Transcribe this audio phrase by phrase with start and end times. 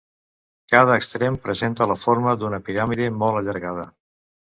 [0.73, 3.85] Cada extrem presenta la forma d'una piràmide molt allargada.